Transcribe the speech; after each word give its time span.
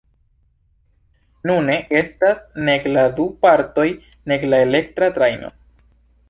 Nune 1.49 1.75
estas 1.99 2.41
nek 2.71 2.87
la 2.97 3.03
du 3.19 3.27
partoj 3.47 3.87
nek 4.33 4.49
la 4.55 4.63
elektra 4.71 5.13
trajno. 5.21 5.55